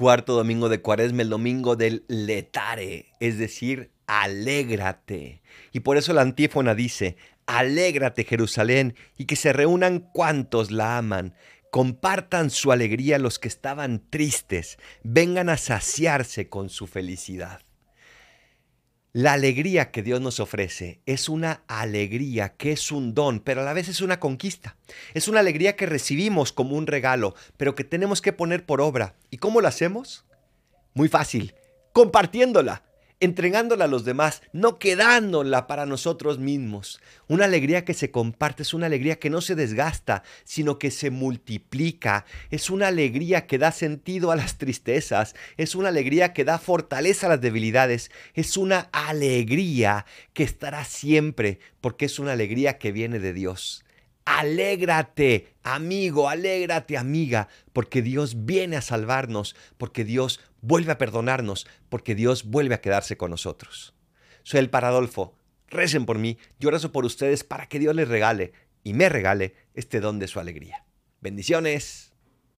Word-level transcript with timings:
Cuarto 0.00 0.34
domingo 0.34 0.70
de 0.70 0.80
Cuaresma, 0.80 1.20
el 1.20 1.28
domingo 1.28 1.76
del 1.76 2.06
letare, 2.08 3.12
es 3.20 3.36
decir, 3.36 3.90
alégrate. 4.06 5.42
Y 5.72 5.80
por 5.80 5.98
eso 5.98 6.14
la 6.14 6.22
antífona 6.22 6.74
dice, 6.74 7.18
alégrate 7.44 8.24
Jerusalén 8.24 8.94
y 9.18 9.26
que 9.26 9.36
se 9.36 9.52
reúnan 9.52 9.98
cuantos 9.98 10.70
la 10.70 10.96
aman. 10.96 11.34
Compartan 11.70 12.48
su 12.48 12.72
alegría 12.72 13.18
los 13.18 13.38
que 13.38 13.48
estaban 13.48 14.02
tristes, 14.08 14.78
vengan 15.02 15.50
a 15.50 15.58
saciarse 15.58 16.48
con 16.48 16.70
su 16.70 16.86
felicidad. 16.86 17.60
La 19.12 19.32
alegría 19.32 19.90
que 19.90 20.04
Dios 20.04 20.20
nos 20.20 20.38
ofrece 20.38 21.00
es 21.04 21.28
una 21.28 21.64
alegría 21.66 22.50
que 22.50 22.70
es 22.70 22.92
un 22.92 23.12
don, 23.12 23.40
pero 23.40 23.62
a 23.62 23.64
la 23.64 23.72
vez 23.72 23.88
es 23.88 24.02
una 24.02 24.20
conquista. 24.20 24.76
Es 25.14 25.26
una 25.26 25.40
alegría 25.40 25.74
que 25.74 25.86
recibimos 25.86 26.52
como 26.52 26.76
un 26.76 26.86
regalo, 26.86 27.34
pero 27.56 27.74
que 27.74 27.82
tenemos 27.82 28.22
que 28.22 28.32
poner 28.32 28.64
por 28.64 28.80
obra. 28.80 29.16
¿Y 29.28 29.38
cómo 29.38 29.60
lo 29.60 29.66
hacemos? 29.66 30.26
Muy 30.94 31.08
fácil, 31.08 31.54
compartiéndola 31.92 32.84
entregándola 33.20 33.84
a 33.84 33.88
los 33.88 34.04
demás, 34.04 34.42
no 34.52 34.78
quedándola 34.78 35.66
para 35.66 35.86
nosotros 35.86 36.38
mismos. 36.38 37.00
Una 37.28 37.44
alegría 37.44 37.84
que 37.84 37.94
se 37.94 38.10
comparte 38.10 38.62
es 38.62 38.74
una 38.74 38.86
alegría 38.86 39.18
que 39.18 39.30
no 39.30 39.42
se 39.42 39.54
desgasta, 39.54 40.22
sino 40.44 40.78
que 40.78 40.90
se 40.90 41.10
multiplica. 41.10 42.24
Es 42.50 42.70
una 42.70 42.88
alegría 42.88 43.46
que 43.46 43.58
da 43.58 43.72
sentido 43.72 44.30
a 44.30 44.36
las 44.36 44.58
tristezas, 44.58 45.34
es 45.58 45.74
una 45.74 45.88
alegría 45.88 46.32
que 46.32 46.44
da 46.44 46.58
fortaleza 46.58 47.26
a 47.26 47.30
las 47.30 47.40
debilidades, 47.40 48.10
es 48.34 48.56
una 48.56 48.88
alegría 48.92 50.06
que 50.32 50.42
estará 50.42 50.84
siempre, 50.84 51.60
porque 51.80 52.06
es 52.06 52.18
una 52.18 52.32
alegría 52.32 52.78
que 52.78 52.92
viene 52.92 53.18
de 53.18 53.34
Dios. 53.34 53.84
Alégrate, 54.24 55.54
amigo, 55.62 56.28
alégrate, 56.28 56.96
amiga, 56.96 57.48
porque 57.72 58.00
Dios 58.00 58.44
viene 58.44 58.76
a 58.76 58.82
salvarnos, 58.82 59.56
porque 59.76 60.04
Dios 60.04 60.40
vuelve 60.60 60.92
a 60.92 60.98
perdonarnos, 60.98 61.66
porque 61.88 62.14
Dios 62.14 62.44
vuelve 62.44 62.74
a 62.74 62.80
quedarse 62.80 63.16
con 63.16 63.30
nosotros. 63.30 63.94
Soy 64.42 64.60
el 64.60 64.70
Paradolfo. 64.70 65.36
Recen 65.68 66.04
por 66.04 66.18
mí, 66.18 66.38
yo 66.58 66.70
rezo 66.70 66.90
por 66.90 67.04
ustedes 67.04 67.44
para 67.44 67.66
que 67.66 67.78
Dios 67.78 67.94
les 67.94 68.08
regale 68.08 68.52
y 68.82 68.92
me 68.92 69.08
regale 69.08 69.54
este 69.74 70.00
don 70.00 70.18
de 70.18 70.26
su 70.26 70.40
alegría. 70.40 70.84
Bendiciones. 71.20 72.09